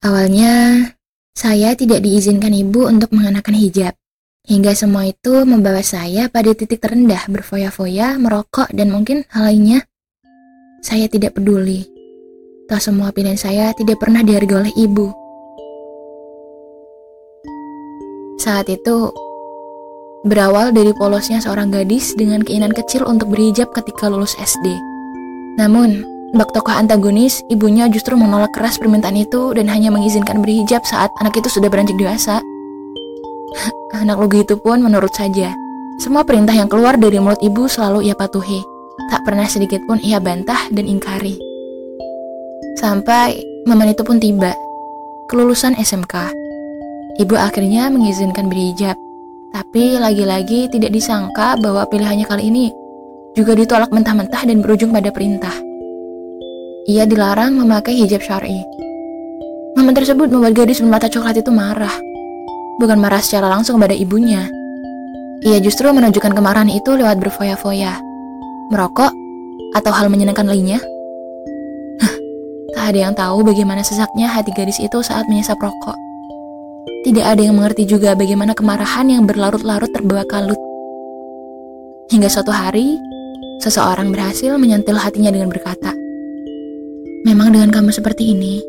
[0.00, 0.88] Awalnya,
[1.36, 3.92] saya tidak diizinkan ibu untuk mengenakan hijab.
[4.48, 9.84] Hingga semua itu membawa saya pada titik terendah berfoya-foya, merokok, dan mungkin hal lainnya.
[10.80, 11.84] Saya tidak peduli.
[12.64, 15.12] Toh semua pilihan saya tidak pernah dihargai oleh ibu.
[18.40, 19.12] Saat itu,
[20.24, 24.80] berawal dari polosnya seorang gadis dengan keinginan kecil untuk berhijab ketika lulus SD.
[25.60, 31.10] Namun, bak tokoh antagonis, ibunya justru menolak keras permintaan itu dan hanya mengizinkan berhijab saat
[31.18, 32.38] anak itu sudah beranjak dewasa.
[34.02, 35.54] anak lugu itu pun menurut saja.
[36.00, 38.62] Semua perintah yang keluar dari mulut ibu selalu ia patuhi.
[39.10, 41.36] Tak pernah sedikit pun ia bantah dan ingkari.
[42.78, 43.36] Sampai
[43.68, 44.56] momen itu pun tiba.
[45.28, 46.32] Kelulusan SMK.
[47.20, 48.96] Ibu akhirnya mengizinkan berhijab.
[49.50, 52.70] Tapi lagi-lagi tidak disangka bahwa pilihannya kali ini
[53.34, 55.69] juga ditolak mentah-mentah dan berujung pada perintah.
[56.90, 58.66] Ia dilarang memakai hijab syar'i.
[59.78, 61.94] Momen tersebut membuat gadis bermata coklat itu marah.
[62.82, 64.50] Bukan marah secara langsung pada ibunya.
[65.46, 67.94] Ia justru menunjukkan kemarahan itu lewat berfoya-foya.
[68.74, 69.14] Merokok
[69.78, 70.82] atau hal menyenangkan lainnya.
[72.74, 75.94] tak ada yang tahu bagaimana sesaknya hati gadis itu saat menyesap rokok.
[77.06, 80.58] Tidak ada yang mengerti juga bagaimana kemarahan yang berlarut-larut terbawa kalut.
[82.10, 82.98] Hingga suatu hari,
[83.62, 85.99] seseorang berhasil menyentil hatinya dengan berkata,
[87.20, 88.64] Memang dengan kamu seperti ini,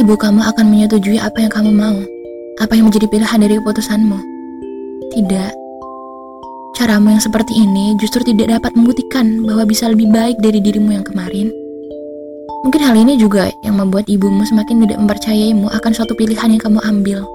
[0.00, 1.98] ibu kamu akan menyetujui apa yang kamu mau,
[2.56, 4.16] apa yang menjadi pilihan dari keputusanmu.
[5.12, 5.52] Tidak,
[6.80, 11.04] caramu yang seperti ini justru tidak dapat membuktikan bahwa bisa lebih baik dari dirimu yang
[11.04, 11.52] kemarin.
[12.64, 16.80] Mungkin hal ini juga yang membuat ibumu semakin tidak mempercayaimu akan suatu pilihan yang kamu
[16.80, 17.28] ambil.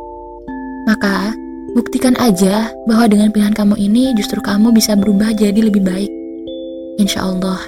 [0.89, 1.37] Maka,
[1.77, 6.09] buktikan aja bahwa dengan pilihan kamu ini justru kamu bisa berubah jadi lebih baik.
[6.97, 7.61] Insya Allah,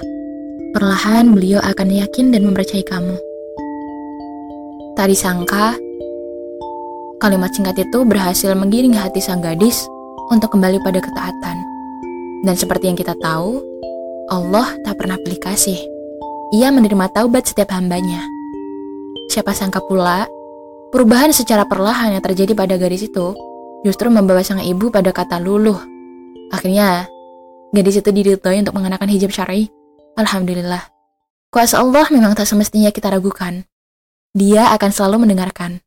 [0.78, 3.18] perlahan beliau akan yakin dan mempercayai kamu.
[4.94, 5.74] Tak disangka,
[7.18, 9.90] kalimat singkat itu berhasil menggiring hati sang gadis
[10.30, 11.56] untuk kembali pada ketaatan.
[12.46, 13.58] Dan seperti yang kita tahu,
[14.30, 15.82] Allah tak pernah pilih kasih.
[16.54, 18.22] Ia menerima taubat setiap hambanya.
[19.34, 20.30] Siapa sangka pula,
[20.94, 23.34] perubahan secara perlahan yang terjadi pada gadis itu
[23.82, 25.82] justru membawa sang ibu pada kata luluh.
[26.54, 27.10] Akhirnya,
[27.74, 29.74] gadis itu diridhoi untuk mengenakan hijab syar'i.
[30.18, 30.82] Alhamdulillah.
[31.54, 33.62] Kuasa Allah memang tak semestinya kita ragukan.
[34.34, 35.78] Dia akan selalu mendengarkan.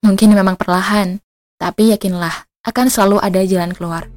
[0.00, 1.20] Mungkin memang perlahan,
[1.60, 4.08] tapi yakinlah akan selalu ada jalan keluar.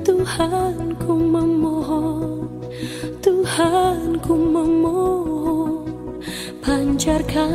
[0.00, 2.48] Tuhanku memohon
[3.20, 5.92] Tuhanku memohon
[6.64, 7.52] Pancarkan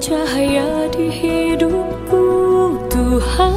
[0.00, 2.24] cahaya di hidupku
[2.88, 3.52] Tuhan.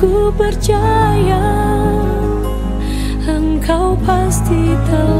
[0.00, 1.44] Ku percaya
[3.28, 5.19] Engkau pasti telah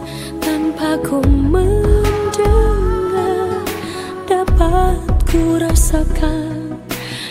[0.81, 2.41] aku mendengar
[4.25, 4.97] dapat
[5.29, 6.81] ku rasakan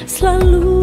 [0.07, 0.80] selalu